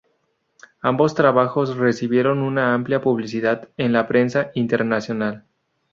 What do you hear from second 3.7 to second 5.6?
en la prensa internacional.